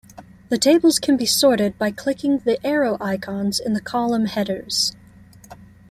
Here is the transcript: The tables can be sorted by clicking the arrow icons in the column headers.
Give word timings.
The 0.49 0.57
tables 0.57 0.97
can 0.97 1.15
be 1.15 1.27
sorted 1.27 1.77
by 1.77 1.91
clicking 1.91 2.39
the 2.39 2.57
arrow 2.65 2.97
icons 2.99 3.59
in 3.59 3.73
the 3.73 3.81
column 3.81 4.25
headers. 4.25 4.93